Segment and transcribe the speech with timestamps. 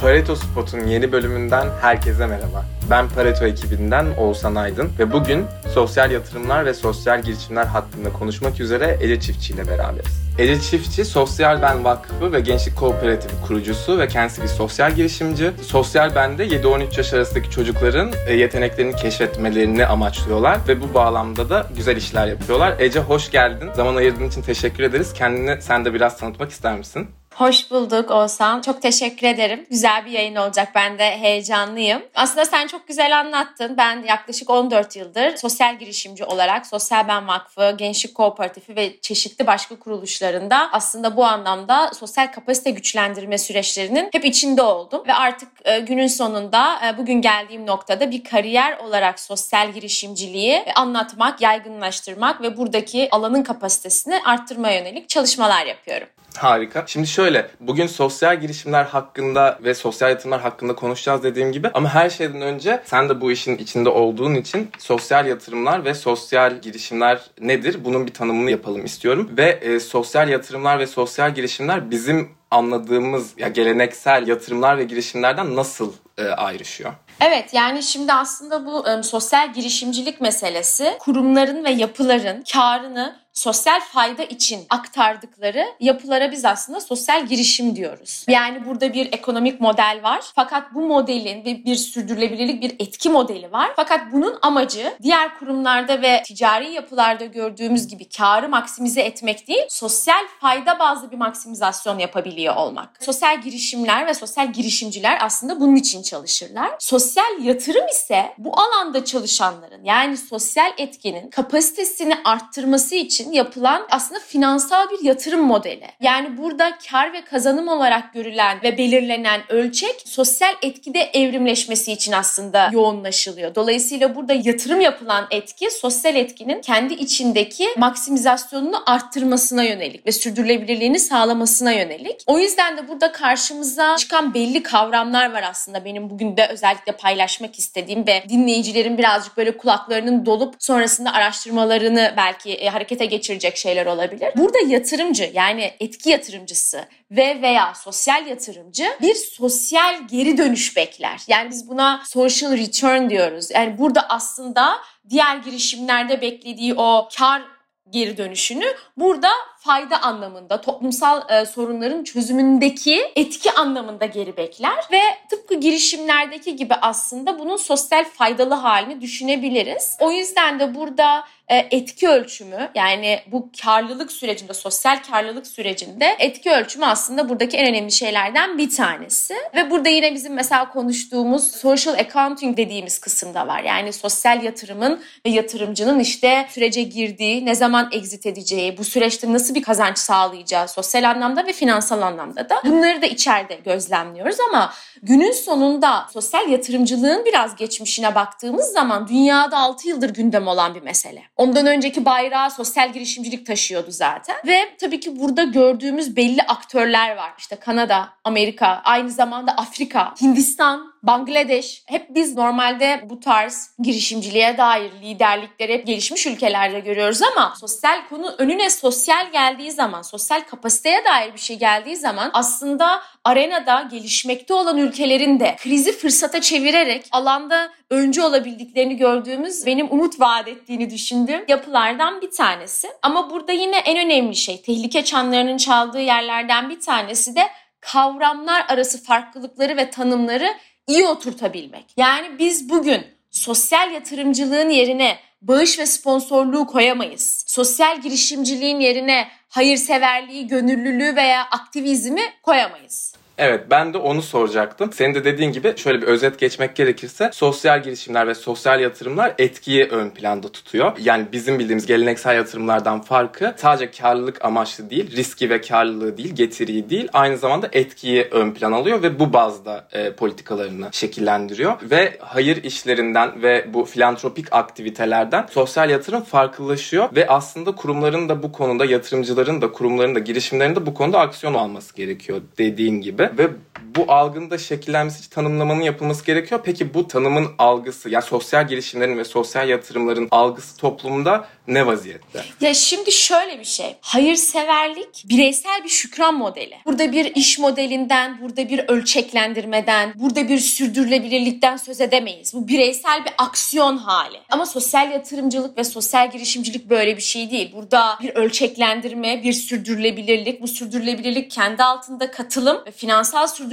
[0.00, 2.64] Pareto Spot'un yeni bölümünden herkese merhaba.
[2.90, 8.98] Ben Pareto ekibinden Oğuzhan Aydın ve bugün sosyal yatırımlar ve sosyal girişimler hakkında konuşmak üzere
[9.00, 10.26] Ece Çiftçi ile beraberiz.
[10.38, 15.50] Ece Çiftçi, Sosyal Ben Vakfı ve Gençlik Kooperatifi kurucusu ve kendisi bir sosyal girişimci.
[15.62, 21.96] Sosyal Ben'de 7-13 yaş arasındaki çocukların e, yeteneklerini keşfetmelerini amaçlıyorlar ve bu bağlamda da güzel
[21.96, 22.74] işler yapıyorlar.
[22.78, 23.70] Ece hoş geldin.
[23.76, 25.12] Zaman ayırdığın için teşekkür ederiz.
[25.12, 27.08] Kendini sen de biraz tanıtmak ister misin?
[27.36, 28.60] Hoş bulduk Oğuzhan.
[28.60, 29.66] Çok teşekkür ederim.
[29.70, 30.68] Güzel bir yayın olacak.
[30.74, 32.02] Ben de heyecanlıyım.
[32.14, 33.76] Aslında sen çok güzel anlattın.
[33.76, 39.78] Ben yaklaşık 14 yıldır sosyal girişimci olarak Sosyal Ben Vakfı, Gençlik Kooperatifi ve çeşitli başka
[39.78, 45.02] kuruluşlarında aslında bu anlamda sosyal kapasite güçlendirme süreçlerinin hep içinde oldum.
[45.08, 51.40] Ve artık e, günün sonunda e, bugün geldiğim noktada bir kariyer olarak sosyal girişimciliği anlatmak,
[51.40, 56.08] yaygınlaştırmak ve buradaki alanın kapasitesini arttırmaya yönelik çalışmalar yapıyorum.
[56.36, 56.84] Harika.
[56.86, 57.25] Şimdi şöyle,
[57.60, 61.70] bugün sosyal girişimler hakkında ve sosyal yatırımlar hakkında konuşacağız dediğim gibi.
[61.74, 66.60] Ama her şeyden önce sen de bu işin içinde olduğun için sosyal yatırımlar ve sosyal
[66.60, 67.84] girişimler nedir?
[67.84, 69.30] Bunun bir tanımını yapalım istiyorum.
[69.36, 75.92] Ve e, sosyal yatırımlar ve sosyal girişimler bizim anladığımız ya geleneksel yatırımlar ve girişimlerden nasıl
[76.18, 76.92] e, ayrışıyor?
[77.20, 84.22] Evet yani şimdi aslında bu e, sosyal girişimcilik meselesi kurumların ve yapıların karını sosyal fayda
[84.22, 88.24] için aktardıkları yapılara biz aslında sosyal girişim diyoruz.
[88.28, 90.20] Yani burada bir ekonomik model var.
[90.34, 93.70] Fakat bu modelin ve bir sürdürülebilirlik bir etki modeli var.
[93.76, 100.24] Fakat bunun amacı diğer kurumlarda ve ticari yapılarda gördüğümüz gibi karı maksimize etmek değil, sosyal
[100.40, 103.04] fayda bazlı bir maksimizasyon yapabiliyor olmak.
[103.04, 106.70] Sosyal girişimler ve sosyal girişimciler aslında bunun için çalışırlar.
[106.78, 107.05] Sosyal
[107.40, 115.04] yatırım ise bu alanda çalışanların yani sosyal etkinin kapasitesini arttırması için yapılan aslında finansal bir
[115.04, 115.86] yatırım modeli.
[116.00, 122.70] Yani burada kar ve kazanım olarak görülen ve belirlenen ölçek sosyal etkide evrimleşmesi için aslında
[122.72, 123.54] yoğunlaşılıyor.
[123.54, 131.72] Dolayısıyla burada yatırım yapılan etki sosyal etkinin kendi içindeki maksimizasyonunu arttırmasına yönelik ve sürdürülebilirliğini sağlamasına
[131.72, 132.22] yönelik.
[132.26, 137.58] O yüzden de burada karşımıza çıkan belli kavramlar var aslında benim bugün de özellikle paylaşmak
[137.58, 144.32] istediğim ve dinleyicilerin birazcık böyle kulaklarının dolup sonrasında araştırmalarını belki e, harekete geçirecek şeyler olabilir.
[144.36, 151.20] Burada yatırımcı yani etki yatırımcısı ve veya sosyal yatırımcı bir sosyal geri dönüş bekler.
[151.28, 153.50] Yani biz buna social return diyoruz.
[153.50, 154.76] Yani burada aslında
[155.08, 157.42] diğer girişimlerde beklediği o kar
[157.90, 159.30] geri dönüşünü burada
[159.66, 165.00] fayda anlamında, toplumsal e, sorunların çözümündeki etki anlamında geri bekler ve
[165.30, 169.96] tıpkı girişimlerdeki gibi aslında bunun sosyal faydalı halini düşünebiliriz.
[170.00, 176.50] O yüzden de burada e, etki ölçümü yani bu karlılık sürecinde, sosyal karlılık sürecinde etki
[176.50, 179.34] ölçümü aslında buradaki en önemli şeylerden bir tanesi.
[179.54, 183.62] Ve burada yine bizim mesela konuştuğumuz social accounting dediğimiz kısımda var.
[183.62, 189.54] Yani sosyal yatırımın ve yatırımcının işte sürece girdiği, ne zaman exit edeceği, bu süreçte nasıl
[189.56, 194.72] bir kazanç sağlayacağı sosyal anlamda ve finansal anlamda da bunları da içeride gözlemliyoruz ama
[195.02, 201.22] günün sonunda sosyal yatırımcılığın biraz geçmişine baktığımız zaman dünyada 6 yıldır gündem olan bir mesele.
[201.36, 204.36] Ondan önceki bayrağı sosyal girişimcilik taşıyordu zaten.
[204.46, 207.32] Ve tabii ki burada gördüğümüz belli aktörler var.
[207.38, 211.82] İşte Kanada, Amerika, aynı zamanda Afrika, Hindistan, Bangladeş.
[211.86, 218.34] Hep biz normalde bu tarz girişimciliğe dair liderlikleri hep gelişmiş ülkelerde görüyoruz ama sosyal konu
[218.38, 224.78] önüne sosyal geldiği zaman, sosyal kapasiteye dair bir şey geldiği zaman aslında arenada gelişmekte olan
[224.78, 232.20] ülkelerin de krizi fırsata çevirerek alanda öncü olabildiklerini gördüğümüz benim umut vaat ettiğini düşündüğüm yapılardan
[232.20, 232.88] bir tanesi.
[233.02, 237.42] Ama burada yine en önemli şey tehlike çanlarının çaldığı yerlerden bir tanesi de
[237.80, 240.48] kavramlar arası farklılıkları ve tanımları
[240.86, 241.84] iyi oturtabilmek.
[241.96, 247.44] Yani biz bugün sosyal yatırımcılığın yerine bağış ve sponsorluğu koyamayız.
[247.46, 253.14] Sosyal girişimciliğin yerine hayırseverliği, gönüllülüğü veya aktivizmi koyamayız.
[253.38, 254.92] Evet ben de onu soracaktım.
[254.92, 259.84] Senin de dediğin gibi şöyle bir özet geçmek gerekirse sosyal girişimler ve sosyal yatırımlar etkiyi
[259.84, 260.92] ön planda tutuyor.
[261.02, 266.90] Yani bizim bildiğimiz geleneksel yatırımlardan farkı sadece karlılık amaçlı değil, riski ve karlılığı değil, getiriyi
[266.90, 271.72] değil, aynı zamanda etkiyi ön plan alıyor ve bu bazda e, politikalarını şekillendiriyor.
[271.82, 278.52] Ve hayır işlerinden ve bu filantropik aktivitelerden sosyal yatırım farklılaşıyor ve aslında kurumların da bu
[278.52, 283.50] konuda yatırımcıların da kurumların da girişimlerin de bu konuda aksiyon alması gerekiyor dediğin gibi ve
[283.82, 286.60] bu algının da şekillenmesi için tanımlamanın yapılması gerekiyor.
[286.64, 292.44] Peki bu tanımın algısı, yani sosyal girişimlerin ve sosyal yatırımların algısı toplumda ne vaziyette?
[292.60, 293.96] Ya şimdi şöyle bir şey.
[294.00, 296.74] Hayırseverlik bireysel bir şükran modeli.
[296.86, 302.54] Burada bir iş modelinden, burada bir ölçeklendirmeden, burada bir sürdürülebilirlikten söz edemeyiz.
[302.54, 304.38] Bu bireysel bir aksiyon hali.
[304.50, 307.72] Ama sosyal yatırımcılık ve sosyal girişimcilik böyle bir şey değil.
[307.76, 310.62] Burada bir ölçeklendirme, bir sürdürülebilirlik.
[310.62, 313.65] Bu sürdürülebilirlik kendi altında katılım ve finansal sürdürülebilirlik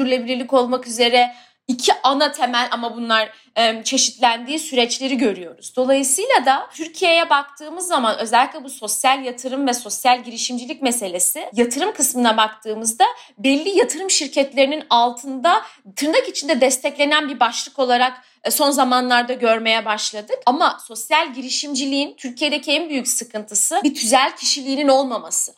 [0.53, 1.33] olmak üzere
[1.67, 5.75] iki ana temel ama bunlar e, çeşitlendiği süreçleri görüyoruz.
[5.75, 12.37] Dolayısıyla da Türkiye'ye baktığımız zaman özellikle bu sosyal yatırım ve sosyal girişimcilik meselesi yatırım kısmına
[12.37, 13.05] baktığımızda
[13.37, 15.61] belli yatırım şirketlerinin altında
[15.95, 20.39] tırnak içinde desteklenen bir başlık olarak e, son zamanlarda görmeye başladık.
[20.45, 25.53] Ama sosyal girişimciliğin Türkiye'deki en büyük sıkıntısı bir tüzel kişiliğinin olmaması.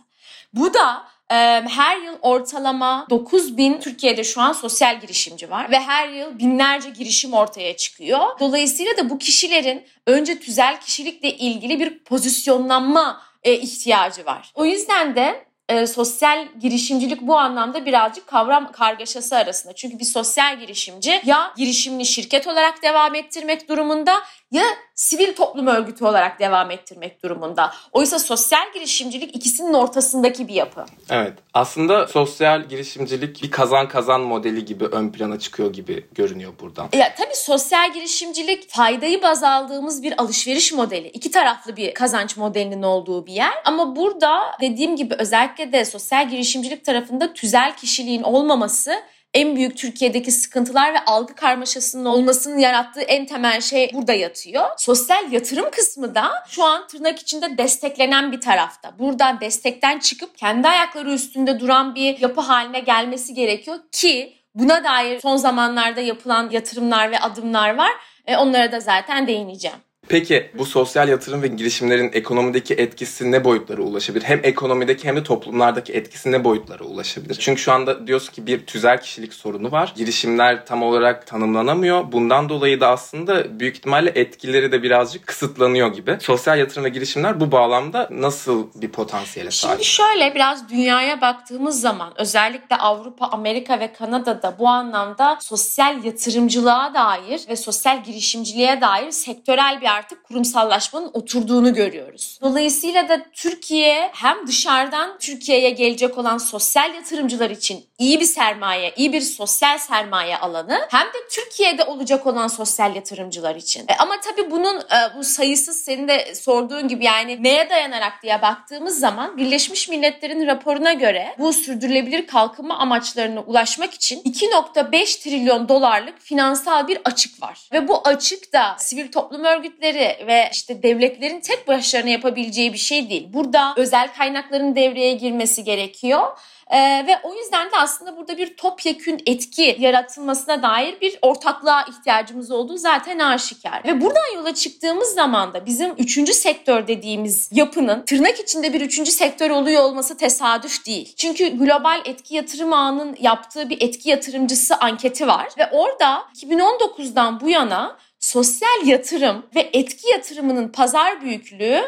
[0.53, 6.09] Bu da her yıl ortalama 9 bin Türkiye'de şu an sosyal girişimci var ve her
[6.09, 8.39] yıl binlerce girişim ortaya çıkıyor.
[8.39, 14.51] Dolayısıyla da bu kişilerin önce tüzel kişilikle ilgili bir pozisyonlanma ihtiyacı var.
[14.55, 19.73] O yüzden de e, sosyal girişimcilik bu anlamda birazcık kavram kargaşası arasında.
[19.73, 24.21] Çünkü bir sosyal girişimci ya girişimini şirket olarak devam ettirmek durumunda
[24.55, 24.65] ya
[24.95, 27.73] sivil toplum örgütü olarak devam ettirmek durumunda.
[27.91, 30.85] Oysa sosyal girişimcilik ikisinin ortasındaki bir yapı.
[31.09, 31.33] Evet.
[31.53, 36.89] Aslında sosyal girişimcilik bir kazan kazan modeli gibi ön plana çıkıyor gibi görünüyor buradan.
[36.93, 41.07] Ya tabii sosyal girişimcilik faydayı baz aldığımız bir alışveriş modeli.
[41.07, 43.53] İki taraflı bir kazanç modelinin olduğu bir yer.
[43.65, 48.95] Ama burada dediğim gibi özellikle de sosyal girişimcilik tarafında tüzel kişiliğin olmaması
[49.35, 54.65] en büyük Türkiye'deki sıkıntılar ve algı karmaşasının olmasının yarattığı en temel şey burada yatıyor.
[54.77, 58.99] Sosyal yatırım kısmı da şu an tırnak içinde desteklenen bir tarafta.
[58.99, 65.19] Buradan destekten çıkıp kendi ayakları üstünde duran bir yapı haline gelmesi gerekiyor ki buna dair
[65.19, 67.91] son zamanlarda yapılan yatırımlar ve adımlar var.
[68.27, 69.77] E onlara da zaten değineceğim.
[70.09, 74.23] Peki bu sosyal yatırım ve girişimlerin ekonomideki etkisi ne boyutlara ulaşabilir?
[74.23, 77.35] Hem ekonomideki hem de toplumlardaki etkisi ne boyutlara ulaşabilir?
[77.39, 79.93] Çünkü şu anda diyorsun ki bir tüzel kişilik sorunu var.
[79.95, 82.11] Girişimler tam olarak tanımlanamıyor.
[82.11, 86.17] Bundan dolayı da aslında büyük ihtimalle etkileri de birazcık kısıtlanıyor gibi.
[86.21, 89.73] Sosyal yatırım ve girişimler bu bağlamda nasıl bir potansiyele sahip?
[89.73, 96.93] Şimdi şöyle biraz dünyaya baktığımız zaman özellikle Avrupa, Amerika ve Kanada'da bu anlamda sosyal yatırımcılığa
[96.93, 102.39] dair ve sosyal girişimciliğe dair sektörel bir artık kurumsallaşmanın oturduğunu görüyoruz.
[102.41, 109.13] Dolayısıyla da Türkiye hem dışarıdan Türkiye'ye gelecek olan sosyal yatırımcılar için iyi bir sermaye, iyi
[109.13, 113.81] bir sosyal sermaye alanı hem de Türkiye'de olacak olan sosyal yatırımcılar için.
[113.81, 118.41] E, ama tabii bunun e, bu sayısız senin de sorduğun gibi yani neye dayanarak diye
[118.41, 126.19] baktığımız zaman Birleşmiş Milletler'in raporuna göre bu sürdürülebilir kalkınma amaçlarına ulaşmak için 2.5 trilyon dolarlık
[126.19, 127.69] finansal bir açık var.
[127.73, 132.77] Ve bu açık da sivil toplum örgütleri devletleri ve işte devletlerin tek başlarına yapabileceği bir
[132.77, 133.27] şey değil.
[133.33, 136.37] Burada özel kaynakların devreye girmesi gerekiyor.
[136.71, 136.77] Ee,
[137.07, 142.77] ve o yüzden de aslında burada bir topyekün etki yaratılmasına dair bir ortaklığa ihtiyacımız olduğu
[142.77, 143.83] zaten aşikar.
[143.85, 149.11] Ve buradan yola çıktığımız zaman da bizim üçüncü sektör dediğimiz yapının tırnak içinde bir üçüncü
[149.11, 151.13] sektör oluyor olması tesadüf değil.
[151.15, 157.49] Çünkü global etki yatırım ağının yaptığı bir etki yatırımcısı anketi var ve orada 2019'dan bu
[157.49, 161.81] yana sosyal yatırım ve etki yatırımının pazar büyüklüğü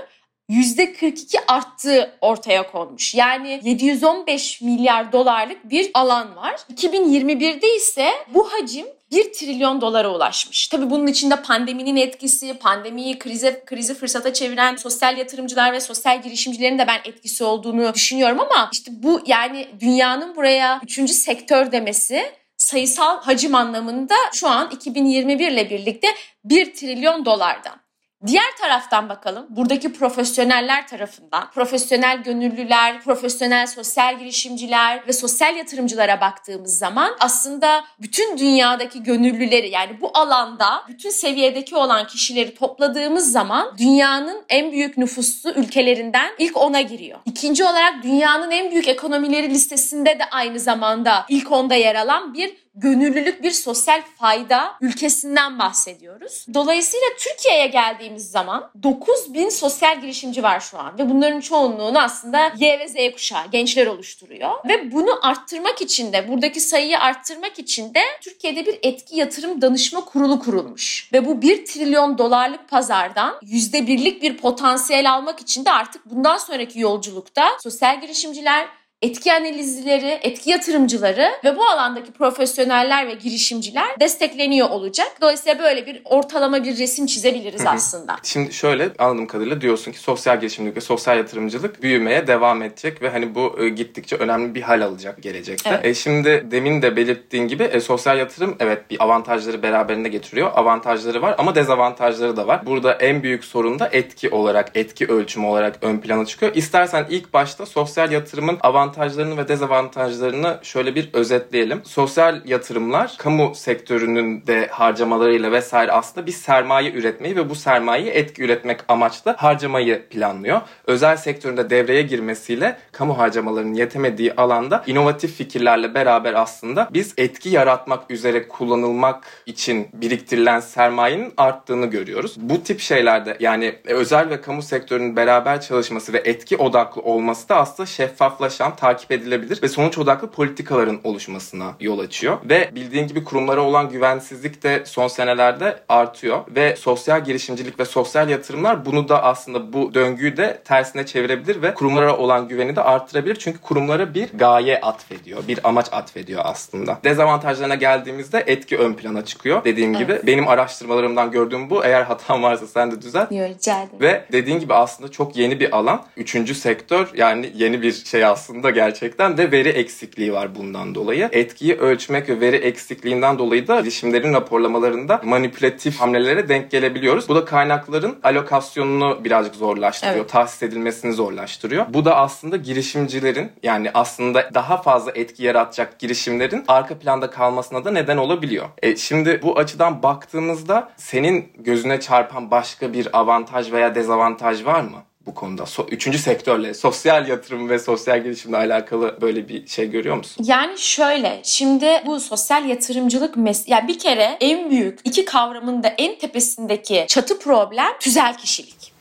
[0.50, 3.16] %42 arttığı ortaya konmuş.
[3.16, 6.56] Yani 715 milyar dolarlık bir alan var.
[6.74, 10.68] 2021'de ise bu hacim 1 trilyon dolara ulaşmış.
[10.68, 16.80] Tabii bunun içinde pandeminin etkisi, pandemiyi krize krizi fırsata çeviren sosyal yatırımcılar ve sosyal girişimcilerin
[16.80, 22.32] de ben etkisi olduğunu düşünüyorum ama işte bu yani dünyanın buraya üçüncü sektör demesi
[22.68, 26.08] sayısal hacim anlamında şu an 2021 ile birlikte
[26.44, 27.87] 1 trilyon dolardan.
[28.26, 36.78] Diğer taraftan bakalım buradaki profesyoneller tarafından profesyonel gönüllüler, profesyonel sosyal girişimciler ve sosyal yatırımcılara baktığımız
[36.78, 44.46] zaman aslında bütün dünyadaki gönüllüleri yani bu alanda bütün seviyedeki olan kişileri topladığımız zaman dünyanın
[44.50, 47.20] en büyük nüfuslu ülkelerinden ilk ona giriyor.
[47.26, 52.67] İkinci olarak dünyanın en büyük ekonomileri listesinde de aynı zamanda ilk onda yer alan bir
[52.78, 56.46] gönüllülük bir sosyal fayda ülkesinden bahsediyoruz.
[56.54, 62.52] Dolayısıyla Türkiye'ye geldiğimiz zaman 9 bin sosyal girişimci var şu an ve bunların çoğunluğunu aslında
[62.58, 64.52] Y ve Z kuşağı gençler oluşturuyor.
[64.68, 70.06] Ve bunu arttırmak için de buradaki sayıyı arttırmak için de Türkiye'de bir etki yatırım danışma
[70.06, 71.10] kurulu kurulmuş.
[71.14, 76.80] Ve bu 1 trilyon dolarlık pazardan %1'lik bir potansiyel almak için de artık bundan sonraki
[76.80, 78.68] yolculukta sosyal girişimciler
[79.02, 85.08] etki analizleri, etki yatırımcıları ve bu alandaki profesyoneller ve girişimciler destekleniyor olacak.
[85.22, 87.70] Dolayısıyla böyle bir ortalama bir resim çizebiliriz Hı hı.
[87.70, 88.18] aslında.
[88.24, 93.10] Şimdi şöyle anladığım kadarıyla diyorsun ki sosyal girişimcilik ve sosyal yatırımcılık büyümeye devam edecek ve
[93.10, 95.70] hani bu e, gittikçe önemli bir hal alacak gelecekte.
[95.70, 95.86] Evet.
[95.86, 100.52] E, şimdi demin de belirttiğin gibi e, sosyal yatırım evet bir avantajları beraberinde getiriyor.
[100.56, 102.66] Avantajları var ama dezavantajları da var.
[102.66, 106.56] Burada en büyük sorun da etki olarak, etki ölçümü olarak ön plana çıkıyor.
[106.56, 111.82] İstersen ilk başta sosyal yatırımın avantajlarını ve dezavantajlarını şöyle bir özetleyelim.
[111.86, 118.44] Sosyal yatırımlar kamu sektörünün de harcamalarıyla vesaire aslında bir sermaye üretmeyi ve bu sermayeyi etki
[118.44, 120.62] üretmek amaçlı harcamayı planlıyor.
[120.88, 128.12] Özel sektöründe devreye girmesiyle kamu harcamalarının yetemediği alanda inovatif fikirlerle beraber aslında biz etki yaratmak
[128.12, 132.36] üzere kullanılmak için biriktirilen sermayenin arttığını görüyoruz.
[132.38, 137.56] Bu tip şeylerde yani özel ve kamu sektörünün beraber çalışması ve etki odaklı olması da
[137.56, 142.38] aslında şeffaflaşan, takip edilebilir ve sonuç odaklı politikaların oluşmasına yol açıyor.
[142.50, 148.30] Ve bildiğin gibi kurumlara olan güvensizlik de son senelerde artıyor ve sosyal girişimcilik ve sosyal
[148.30, 153.36] yatırımlar bunu da aslında bu döngüyü de tersine çevirebilir ve kurumlara olan güveni de arttırabilir.
[153.36, 157.00] Çünkü kurumlara bir gaye atfediyor, bir amaç atfediyor aslında.
[157.04, 159.64] Dezavantajlarına geldiğimizde etki ön plana çıkıyor.
[159.64, 160.08] Dediğim Evet.
[160.08, 161.86] gibi benim araştırmalarımdan gördüğüm bu.
[161.86, 163.30] Eğer hatam varsa sen de düzelt.
[163.30, 164.00] Diyor rica ederim.
[164.02, 166.04] Ve dediğin gibi aslında çok yeni bir alan.
[166.18, 171.30] Üçüncü sektör yani yeni bir şey aslında gerçekten ve veri eksikliği var bundan dolayı.
[171.32, 177.30] Etkiyi ölçmek ve veri eksikliğinden dolayı da girişimlerin raporlamalarında manipülatif hamlelere denk gelebiliyoruz.
[177.30, 180.18] Bu da kaynakların alokasyonunu birazcık zorlaştırıyor.
[180.18, 180.30] Evet.
[180.30, 181.86] Tahsis edilmesini zorlaştırıyor.
[181.90, 187.92] Bu da aslında girişimcilerin yani aslında daha fazla etki yaratacak girişimlerin arka planda kalmasına da
[187.92, 188.66] neden olabiliyor.
[188.82, 195.07] E, şimdi bu açıdan baktığımızda senin gözüne çarpan başka bir avantaj veya dezavantaj var mı?
[195.28, 195.64] Bu konuda.
[195.64, 200.46] So- üçüncü sektörle, sosyal yatırım ve sosyal girişimle alakalı böyle bir şey görüyor musun?
[200.48, 205.88] Yani şöyle, şimdi bu sosyal yatırımcılık mes yani bir kere en büyük iki kavramın da
[205.88, 208.98] en tepesindeki çatı problem tüzel kişilik.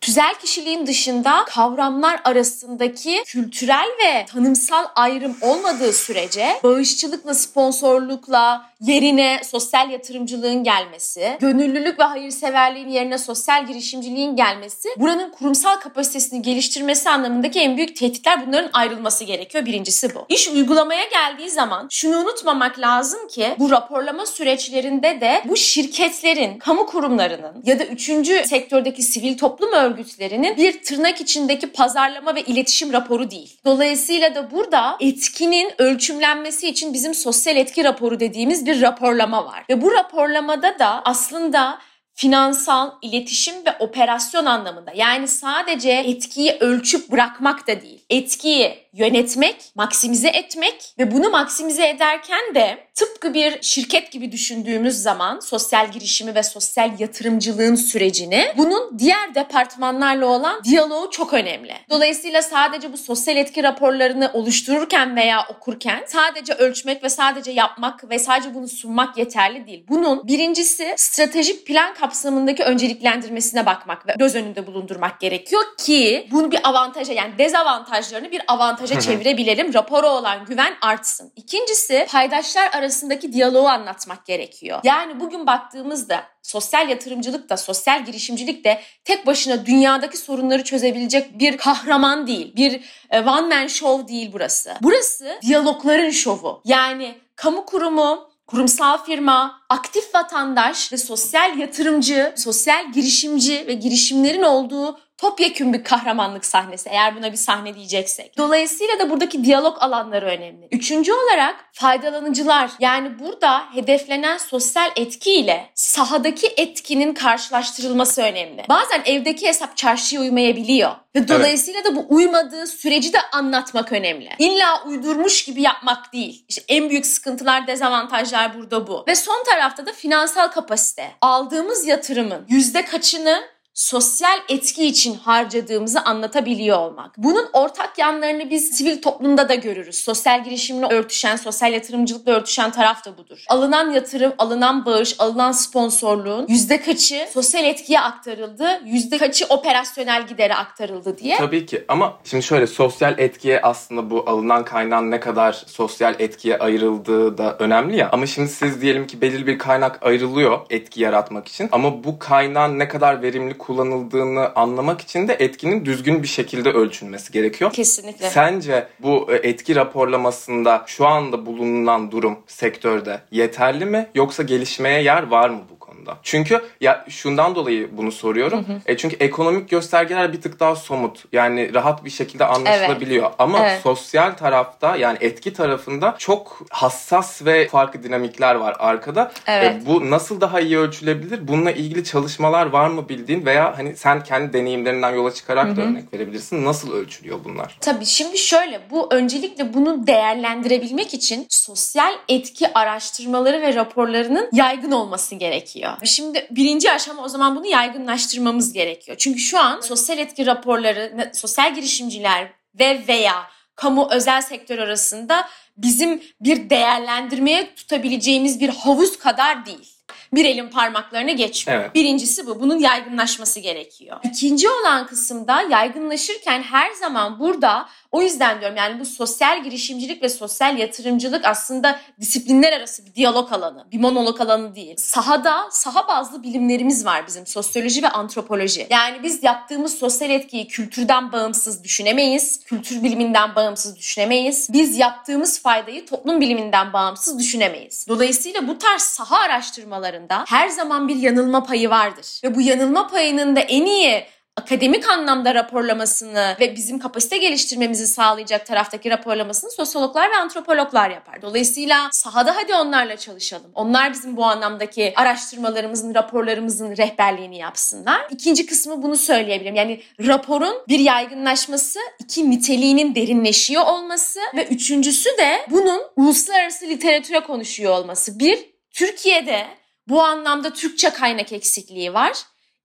[0.00, 9.90] Tüzel kişiliğin dışında kavramlar arasındaki kültürel ve tanımsal ayrım olmadığı sürece bağışçılıkla, sponsorlukla yerine sosyal
[9.90, 17.76] yatırımcılığın gelmesi, gönüllülük ve hayırseverliğin yerine sosyal girişimciliğin gelmesi, buranın kurumsal kapasitesini geliştirmesi anlamındaki en
[17.76, 19.66] büyük tehditler bunların ayrılması gerekiyor.
[19.66, 20.26] Birincisi bu.
[20.28, 26.86] İş uygulamaya geldiği zaman şunu unutmamak lazım ki bu raporlama süreçlerinde de bu şirketlerin, kamu
[26.86, 33.30] kurumlarının ya da üçüncü sektördeki sivil toplum örgütlerinin bir tırnak içindeki pazarlama ve iletişim raporu
[33.30, 33.56] değil.
[33.64, 39.64] Dolayısıyla da burada etkinin ölçümlenmesi için bizim sosyal etki raporu dediğimiz bir raporlama var.
[39.70, 41.78] Ve bu raporlamada da aslında
[42.14, 48.04] finansal, iletişim ve operasyon anlamında yani sadece etkiyi ölçüp bırakmak da değil.
[48.10, 55.40] Etkiyi yönetmek, maksimize etmek ve bunu maksimize ederken de tıpkı bir şirket gibi düşündüğümüz zaman
[55.40, 61.72] sosyal girişimi ve sosyal yatırımcılığın sürecini bunun diğer departmanlarla olan diyaloğu çok önemli.
[61.90, 68.18] Dolayısıyla sadece bu sosyal etki raporlarını oluştururken veya okurken sadece ölçmek ve sadece yapmak ve
[68.18, 69.84] sadece bunu sunmak yeterli değil.
[69.88, 76.68] Bunun birincisi stratejik plan kapsamındaki önceliklendirmesine bakmak ve göz önünde bulundurmak gerekiyor ki bunu bir
[76.68, 78.42] avantaja yani dezavantajlarını bir
[78.80, 79.74] avantaja çevirebilelim.
[79.74, 81.32] Rapora olan güven artsın.
[81.36, 84.80] İkincisi paydaşlar arasındaki diyaloğu anlatmak gerekiyor.
[84.84, 91.56] Yani bugün baktığımızda sosyal yatırımcılık da sosyal girişimcilik de tek başına dünyadaki sorunları çözebilecek bir
[91.56, 92.56] kahraman değil.
[92.56, 94.74] Bir e, one man show değil burası.
[94.82, 96.62] Burası diyalogların şovu.
[96.64, 104.98] Yani kamu kurumu, kurumsal firma, aktif vatandaş ve sosyal yatırımcı, sosyal girişimci ve girişimlerin olduğu
[105.20, 108.38] topyekün bir kahramanlık sahnesi eğer buna bir sahne diyeceksek.
[108.38, 110.68] Dolayısıyla da buradaki diyalog alanları önemli.
[110.72, 118.64] Üçüncü olarak faydalanıcılar yani burada hedeflenen sosyal etki ile sahadaki etkinin karşılaştırılması önemli.
[118.68, 120.90] Bazen evdeki hesap çarşıya uymayabiliyor.
[121.14, 124.28] Ve dolayısıyla da bu uymadığı süreci de anlatmak önemli.
[124.38, 126.44] İlla uydurmuş gibi yapmak değil.
[126.48, 129.04] İşte en büyük sıkıntılar, dezavantajlar burada bu.
[129.08, 131.10] Ve son tarafta da finansal kapasite.
[131.20, 133.42] Aldığımız yatırımın yüzde kaçını
[133.80, 137.14] sosyal etki için harcadığımızı anlatabiliyor olmak.
[137.16, 139.98] Bunun ortak yanlarını biz sivil toplumda da görürüz.
[139.98, 143.44] Sosyal girişimle örtüşen, sosyal yatırımcılıkla örtüşen taraf da budur.
[143.48, 150.54] Alınan yatırım, alınan bağış, alınan sponsorluğun yüzde kaçı sosyal etkiye aktarıldı, yüzde kaçı operasyonel gidere
[150.54, 151.36] aktarıldı diye.
[151.36, 156.58] Tabii ki ama şimdi şöyle sosyal etkiye aslında bu alınan kaynağın ne kadar sosyal etkiye
[156.58, 158.08] ayrıldığı da önemli ya.
[158.12, 162.78] Ama şimdi siz diyelim ki belirli bir kaynak ayrılıyor etki yaratmak için ama bu kaynağın
[162.78, 167.72] ne kadar verimli kullanıldığını anlamak için de etkinin düzgün bir şekilde ölçülmesi gerekiyor.
[167.72, 168.30] Kesinlikle.
[168.30, 175.22] Sence bu e, etki raporlamasında şu anda bulunan durum sektörde yeterli mi yoksa gelişmeye yer
[175.22, 176.18] var mı bu konuda?
[176.22, 178.66] Çünkü ya şundan dolayı bunu soruyorum.
[178.86, 181.24] E çünkü ekonomik göstergeler bir tık daha somut.
[181.32, 183.30] Yani rahat bir şekilde anlaşılabiliyor.
[183.38, 183.80] Ama Evet.
[183.82, 189.32] sosyal tarafta yani etki tarafında çok hassas ve farklı dinamikler var arkada.
[189.46, 189.82] Evet.
[189.82, 191.48] E, bu nasıl daha iyi ölçülebilir?
[191.48, 196.14] Bununla ilgili çalışmalar var mı bildiğin veya hani sen kendi deneyimlerinden yola çıkarak da örnek
[196.14, 196.64] verebilirsin.
[196.64, 197.76] Nasıl ölçülüyor bunlar?
[197.80, 205.34] Tabii şimdi şöyle bu öncelikle bunu değerlendirebilmek için sosyal etki araştırmaları ve raporlarının yaygın olması
[205.34, 205.89] gerekiyor.
[206.04, 209.16] Şimdi birinci aşama o zaman bunu yaygınlaştırmamız gerekiyor.
[209.20, 213.34] Çünkü şu an sosyal etki raporları, sosyal girişimciler ve veya
[213.76, 219.96] kamu özel sektör arasında bizim bir değerlendirmeye tutabileceğimiz bir havuz kadar değil.
[220.32, 221.80] Bir elin parmaklarına geçmiyor.
[221.80, 221.94] Evet.
[221.94, 222.60] Birincisi bu.
[222.60, 224.16] Bunun yaygınlaşması gerekiyor.
[224.22, 230.28] İkinci olan kısımda yaygınlaşırken her zaman burada o yüzden diyorum yani bu sosyal girişimcilik ve
[230.28, 234.94] sosyal yatırımcılık aslında disiplinler arası bir diyalog alanı, bir monolog alanı değil.
[234.98, 238.86] Sahada, saha bazlı bilimlerimiz var bizim sosyoloji ve antropoloji.
[238.90, 244.68] Yani biz yaptığımız sosyal etkiyi kültürden bağımsız düşünemeyiz, kültür biliminden bağımsız düşünemeyiz.
[244.72, 248.06] Biz yaptığımız faydayı toplum biliminden bağımsız düşünemeyiz.
[248.08, 252.40] Dolayısıyla bu tarz saha araştırmalarında her zaman bir yanılma payı vardır.
[252.44, 254.26] Ve bu yanılma payının da en iyi
[254.60, 261.42] akademik anlamda raporlamasını ve bizim kapasite geliştirmemizi sağlayacak taraftaki raporlamasını sosyologlar ve antropologlar yapar.
[261.42, 263.70] Dolayısıyla sahada hadi onlarla çalışalım.
[263.74, 268.26] Onlar bizim bu anlamdaki araştırmalarımızın, raporlarımızın rehberliğini yapsınlar.
[268.30, 269.74] İkinci kısmı bunu söyleyebilirim.
[269.74, 277.92] Yani raporun bir yaygınlaşması, iki niteliğinin derinleşiyor olması ve üçüncüsü de bunun uluslararası literatüre konuşuyor
[277.92, 278.38] olması.
[278.38, 278.58] Bir,
[278.90, 279.66] Türkiye'de
[280.08, 282.32] bu anlamda Türkçe kaynak eksikliği var.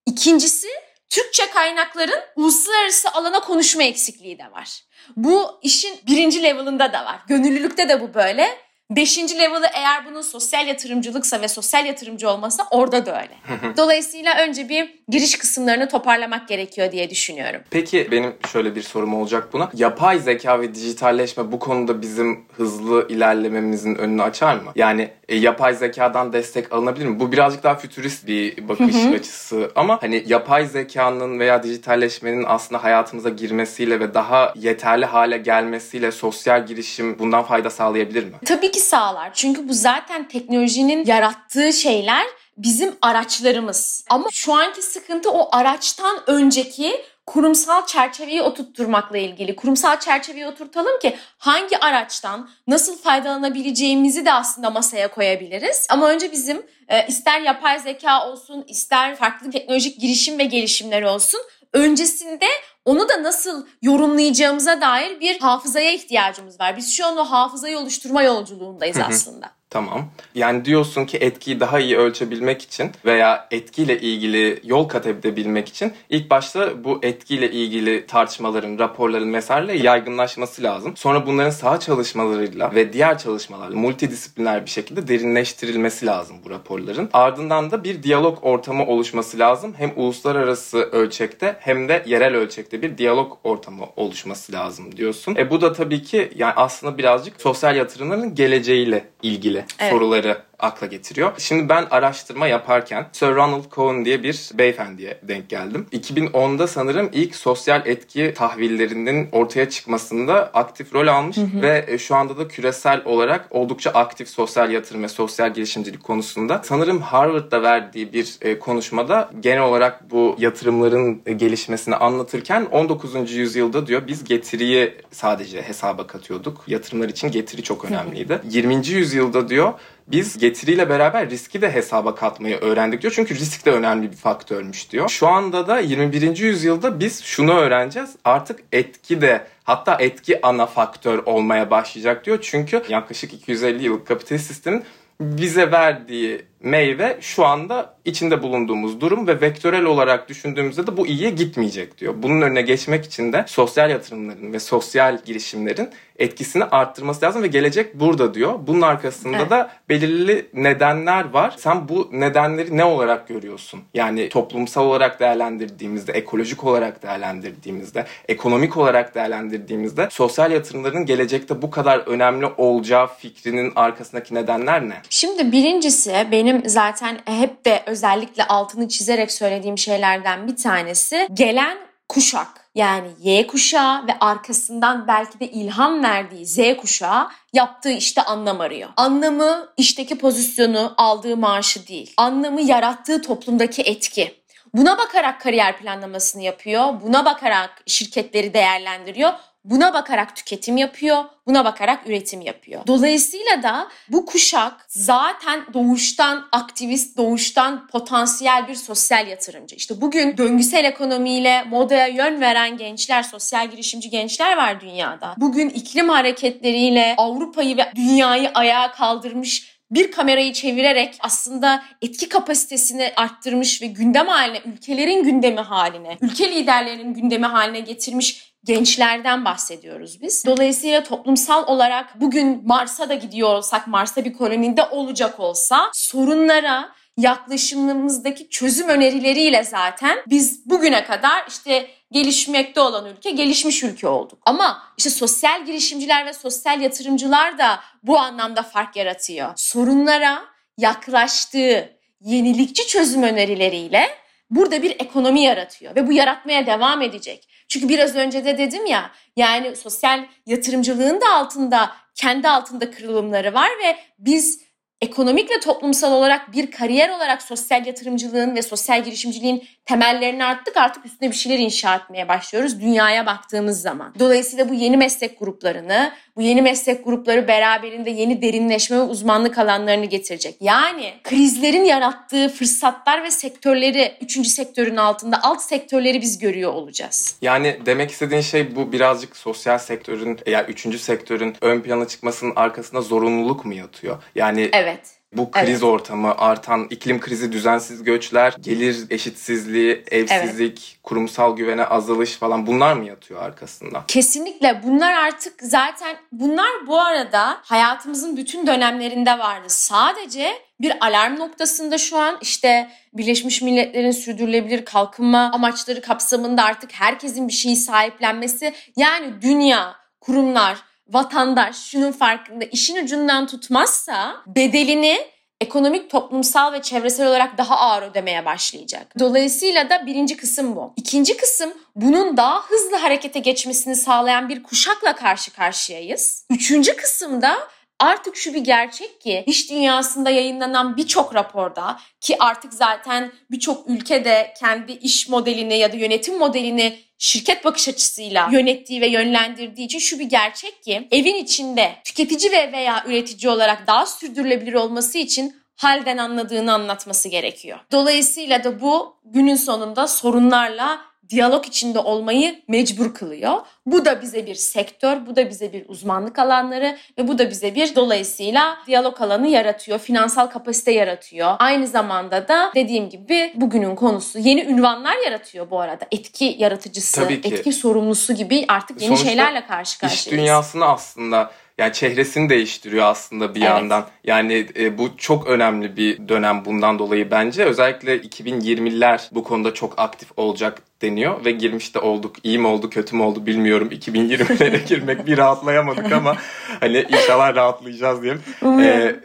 [0.05, 0.67] İkincisi
[1.09, 4.81] Türkçe kaynakların uluslararası alana konuşma eksikliği de var.
[5.15, 7.19] Bu işin birinci level'ında da var.
[7.27, 8.65] Gönüllülükte de bu böyle.
[8.91, 13.33] Beşinci level'ı eğer bunun sosyal yatırımcılıksa ve sosyal yatırımcı olmasa orada da öyle.
[13.77, 17.61] Dolayısıyla önce bir giriş kısımlarını toparlamak gerekiyor diye düşünüyorum.
[17.69, 19.69] Peki benim şöyle bir sorum olacak buna.
[19.73, 24.71] Yapay zeka ve dijitalleşme bu konuda bizim hızlı ilerlememizin önünü açar mı?
[24.75, 27.19] Yani e, yapay zekadan destek alınabilir mi?
[27.19, 33.29] Bu birazcık daha fütürist bir bakış açısı ama hani yapay zekanın veya dijitalleşmenin aslında hayatımıza
[33.29, 38.31] girmesiyle ve daha yeterli hale gelmesiyle sosyal girişim bundan fayda sağlayabilir mi?
[38.45, 39.33] Tabii ki sağlar.
[39.33, 42.25] Çünkü bu zaten teknolojinin yarattığı şeyler
[42.57, 44.05] bizim araçlarımız.
[44.09, 49.55] Ama şu anki sıkıntı o araçtan önceki kurumsal çerçeveyi oturtturmakla ilgili.
[49.55, 55.87] Kurumsal çerçeveyi oturtalım ki hangi araçtan nasıl faydalanabileceğimizi de aslında masaya koyabiliriz.
[55.89, 61.41] Ama önce bizim e, ister yapay zeka olsun, ister farklı teknolojik girişim ve gelişimler olsun
[61.73, 62.47] öncesinde
[62.85, 66.77] onu da nasıl yorumlayacağımıza dair bir hafızaya ihtiyacımız var.
[66.77, 69.51] Biz şu an o hafızayı oluşturma yolculuğundayız aslında.
[69.69, 70.09] Tamam.
[70.35, 75.93] Yani diyorsun ki etkiyi daha iyi ölçebilmek için veya etkiyle ilgili yol kat edebilmek için
[76.09, 80.97] ilk başta bu etkiyle ilgili tartışmaların, raporların vesaire yaygınlaşması lazım.
[80.97, 87.09] Sonra bunların saha çalışmalarıyla ve diğer çalışmalarla multidisipliner bir şekilde derinleştirilmesi lazım bu raporların.
[87.13, 89.73] Ardından da bir diyalog ortamı oluşması lazım.
[89.77, 95.35] Hem uluslararası ölçekte hem de yerel ölçekte bir diyalog ortamı oluşması lazım diyorsun.
[95.35, 99.91] E bu da tabii ki yani aslında birazcık sosyal yatırımların geleceğiyle ilgili Evet.
[99.91, 101.31] soruları akla getiriyor.
[101.37, 105.87] Şimdi ben araştırma yaparken Sir Ronald Cohen diye bir beyefendiye denk geldim.
[105.91, 112.37] 2010'da sanırım ilk sosyal etki tahvillerinin ortaya çıkmasında aktif rol almış ve e, şu anda
[112.37, 116.61] da küresel olarak oldukça aktif sosyal yatırım ve sosyal girişimcilik konusunda.
[116.63, 123.31] Sanırım Harvard'da verdiği bir e, konuşmada genel olarak bu yatırımların e, gelişmesini anlatırken 19.
[123.31, 126.63] yüzyılda diyor biz getiriyi sadece hesaba katıyorduk.
[126.67, 128.41] Yatırımlar için getiri çok önemliydi.
[128.49, 128.87] 20.
[128.87, 129.73] yüzyılda diyor
[130.07, 133.13] biz getiriyle beraber riski de hesaba katmayı öğrendik diyor.
[133.15, 135.09] Çünkü risk de önemli bir faktörmüş diyor.
[135.09, 136.37] Şu anda da 21.
[136.37, 138.15] yüzyılda biz şunu öğreneceğiz.
[138.23, 142.37] Artık etki de hatta etki ana faktör olmaya başlayacak diyor.
[142.41, 144.83] Çünkü yaklaşık 250 yıllık kapitalist sistemin
[145.21, 151.29] bize verdiği meyve şu anda içinde bulunduğumuz durum ve vektörel olarak düşündüğümüzde de bu iyiye
[151.29, 152.13] gitmeyecek diyor.
[152.17, 155.89] Bunun önüne geçmek için de sosyal yatırımların ve sosyal girişimlerin
[156.19, 158.53] etkisini arttırması lazım ve gelecek burada diyor.
[158.67, 159.49] Bunun arkasında Evet.
[159.49, 161.55] da belirli nedenler var.
[161.57, 163.79] Sen bu nedenleri ne olarak görüyorsun?
[163.93, 171.99] Yani toplumsal olarak değerlendirdiğimizde, ekolojik olarak değerlendirdiğimizde, ekonomik olarak değerlendirdiğimizde sosyal yatırımların gelecekte bu kadar
[171.99, 174.95] önemli olacağı fikrinin arkasındaki nedenler ne?
[175.09, 181.77] Şimdi birincisi benim zaten hep de özellikle altını çizerek söylediğim şeylerden bir tanesi gelen
[182.09, 182.47] kuşak.
[182.75, 188.89] Yani Y kuşağı ve arkasından belki de ilham verdiği Z kuşağı yaptığı işte anlam arıyor.
[188.97, 192.13] Anlamı işteki pozisyonu, aldığı maaşı değil.
[192.17, 194.45] Anlamı yarattığı toplumdaki etki.
[194.73, 197.01] Buna bakarak kariyer planlamasını yapıyor.
[197.01, 199.33] Buna bakarak şirketleri değerlendiriyor.
[199.65, 202.81] Buna bakarak tüketim yapıyor, buna bakarak üretim yapıyor.
[202.87, 209.75] Dolayısıyla da bu kuşak zaten doğuştan aktivist, doğuştan potansiyel bir sosyal yatırımcı.
[209.75, 215.35] İşte bugün döngüsel ekonomiyle modaya yön veren gençler, sosyal girişimci gençler var dünyada.
[215.37, 223.81] Bugün iklim hareketleriyle Avrupa'yı ve dünyayı ayağa kaldırmış bir kamerayı çevirerek aslında etki kapasitesini arttırmış
[223.81, 230.45] ve gündem haline, ülkelerin gündemi haline, ülke liderlerinin gündemi haline getirmiş gençlerden bahsediyoruz biz.
[230.45, 238.49] Dolayısıyla toplumsal olarak bugün Mars'a da gidiyor olsak, Mars'ta bir kolonide olacak olsa sorunlara yaklaşımımızdaki
[238.49, 244.39] çözüm önerileriyle zaten biz bugüne kadar işte gelişmekte olan ülke gelişmiş ülke olduk.
[244.45, 249.53] Ama işte sosyal girişimciler ve sosyal yatırımcılar da bu anlamda fark yaratıyor.
[249.55, 250.45] Sorunlara
[250.77, 257.49] yaklaştığı yenilikçi çözüm önerileriyle burada bir ekonomi yaratıyor ve bu yaratmaya devam edecek.
[257.67, 263.69] Çünkü biraz önce de dedim ya yani sosyal yatırımcılığın da altında kendi altında kırılımları var
[263.83, 264.65] ve biz
[265.01, 271.05] ekonomik ve toplumsal olarak bir kariyer olarak sosyal yatırımcılığın ve sosyal girişimciliğin temellerini attık artık
[271.05, 274.13] üstüne bir şeyler inşa etmeye başlıyoruz dünyaya baktığımız zaman.
[274.19, 280.05] Dolayısıyla bu yeni meslek gruplarını, bu yeni meslek grupları beraberinde yeni derinleşme ve uzmanlık alanlarını
[280.05, 280.55] getirecek.
[280.61, 287.37] Yani krizlerin yarattığı fırsatlar ve sektörleri, üçüncü sektörün altında alt sektörleri biz görüyor olacağız.
[287.41, 292.53] Yani demek istediğin şey bu birazcık sosyal sektörün ya yani üçüncü sektörün ön plana çıkmasının
[292.55, 294.23] arkasında zorunluluk mu yatıyor?
[294.35, 295.14] Yani Evet.
[295.33, 295.83] Bu kriz evet.
[295.83, 301.03] ortamı, artan iklim krizi, düzensiz göçler, gelir eşitsizliği, evsizlik, evet.
[301.03, 304.03] kurumsal güvene azalış falan bunlar mı yatıyor arkasında?
[304.07, 304.81] Kesinlikle.
[304.83, 309.65] Bunlar artık zaten bunlar bu arada hayatımızın bütün dönemlerinde vardı.
[309.67, 317.47] Sadece bir alarm noktasında şu an işte Birleşmiş Milletler'in sürdürülebilir kalkınma amaçları kapsamında artık herkesin
[317.47, 326.73] bir şeyi sahiplenmesi yani dünya, kurumlar, vatandaş şunun farkında işin ucundan tutmazsa bedelini ekonomik, toplumsal
[326.73, 329.13] ve çevresel olarak daha ağır ödemeye başlayacak.
[329.19, 330.93] Dolayısıyla da birinci kısım bu.
[330.95, 336.45] İkinci kısım bunun daha hızlı harekete geçmesini sağlayan bir kuşakla karşı karşıyayız.
[336.49, 337.57] Üçüncü kısımda
[337.99, 344.53] Artık şu bir gerçek ki iş dünyasında yayınlanan birçok raporda ki artık zaten birçok ülkede
[344.59, 350.19] kendi iş modelini ya da yönetim modelini şirket bakış açısıyla yönettiği ve yönlendirdiği için şu
[350.19, 356.17] bir gerçek ki evin içinde tüketici ve veya üretici olarak daha sürdürülebilir olması için halden
[356.17, 357.79] anladığını anlatması gerekiyor.
[357.91, 363.53] Dolayısıyla da bu günün sonunda sorunlarla diyalog içinde olmayı mecbur kılıyor.
[363.85, 367.75] Bu da bize bir sektör, bu da bize bir uzmanlık alanları ve bu da bize
[367.75, 371.55] bir dolayısıyla diyalog alanı yaratıyor, finansal kapasite yaratıyor.
[371.59, 376.05] Aynı zamanda da dediğim gibi bugünün konusu yeni ünvanlar yaratıyor bu arada.
[376.11, 380.27] Etki yaratıcısı, etki sorumlusu gibi artık yeni Sonuçta şeylerle karşı karşıyayız.
[380.27, 383.69] İş dünyasını aslında yani çehresini değiştiriyor aslında bir evet.
[383.69, 384.05] yandan.
[384.23, 387.63] Yani e, bu çok önemli bir dönem bundan dolayı bence.
[387.63, 392.35] Özellikle 2020'ler bu konuda çok aktif olacak deniyor ve girmiş de olduk.
[392.43, 393.89] İyi mi oldu, kötü mü oldu bilmiyorum.
[393.91, 396.37] 2020'lere girmek bir rahatlayamadık ama
[396.79, 398.41] hani inşallah rahatlayacağız diyeyim.
[398.63, 399.15] Ee,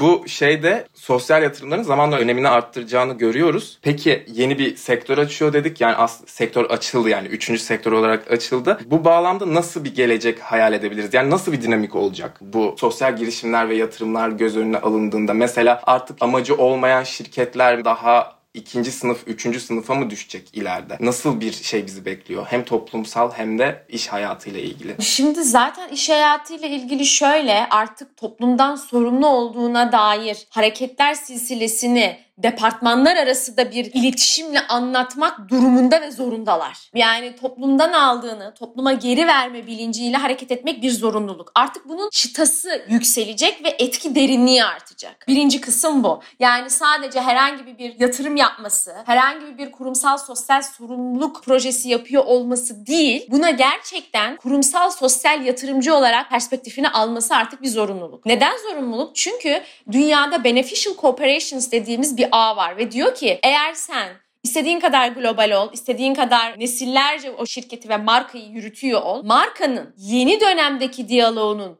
[0.00, 3.78] bu şeyde sosyal yatırımların zamanla önemini arttıracağını görüyoruz.
[3.82, 5.80] Peki yeni bir sektör açıyor dedik.
[5.80, 8.78] Yani as sektör açıldı yani üçüncü sektör olarak açıldı.
[8.86, 11.14] Bu bağlamda nasıl bir gelecek hayal edebiliriz?
[11.14, 15.34] Yani nasıl bir dinamik olacak bu sosyal girişimler ve yatırımlar göz önüne alındığında?
[15.34, 20.96] Mesela artık amacı olmayan şirketler daha ikinci sınıf, üçüncü sınıfa mı düşecek ileride?
[21.00, 22.46] Nasıl bir şey bizi bekliyor?
[22.48, 24.96] Hem toplumsal hem de iş hayatıyla ilgili.
[25.02, 33.56] Şimdi zaten iş hayatıyla ilgili şöyle artık toplumdan sorumlu olduğuna dair hareketler silsilesini departmanlar arası
[33.56, 36.90] da bir iletişimle anlatmak durumunda ve zorundalar.
[36.94, 41.52] Yani toplumdan aldığını topluma geri verme bilinciyle hareket etmek bir zorunluluk.
[41.54, 45.24] Artık bunun çıtası yükselecek ve etki derinliği artacak.
[45.28, 46.20] Birinci kısım bu.
[46.40, 53.26] Yani sadece herhangi bir yatırım yapması, herhangi bir kurumsal sosyal sorumluluk projesi yapıyor olması değil,
[53.30, 58.26] buna gerçekten kurumsal sosyal yatırımcı olarak perspektifini alması artık bir zorunluluk.
[58.26, 59.16] Neden zorunluluk?
[59.16, 64.08] Çünkü dünyada beneficial cooperations dediğimiz bir bir ağ var ve diyor ki eğer sen
[64.42, 69.24] istediğin kadar global ol, istediğin kadar nesillerce o şirketi ve markayı yürütüyor ol.
[69.24, 71.78] Markanın yeni dönemdeki diyaloğunun